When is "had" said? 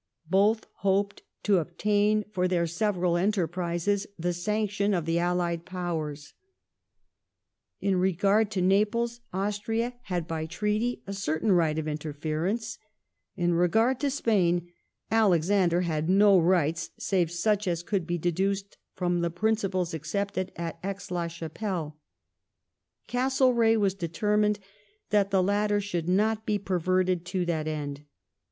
10.05-10.27, 15.81-16.09